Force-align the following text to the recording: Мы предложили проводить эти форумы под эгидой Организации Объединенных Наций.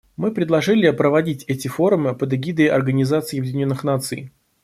Мы 0.17 0.31
предложили 0.33 0.89
проводить 0.89 1.43
эти 1.47 1.67
форумы 1.67 2.15
под 2.15 2.33
эгидой 2.33 2.69
Организации 2.69 3.37
Объединенных 3.37 3.83
Наций. 3.83 4.31